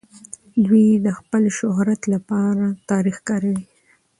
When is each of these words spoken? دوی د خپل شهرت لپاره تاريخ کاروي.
دوی 0.65 0.87
د 1.05 1.07
خپل 1.19 1.43
شهرت 1.57 2.01
لپاره 2.13 2.65
تاريخ 2.89 3.17
کاروي. 3.27 3.59